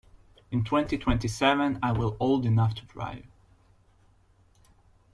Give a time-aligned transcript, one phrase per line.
[0.49, 3.27] In twenty-twenty-seven I will old enough to drive.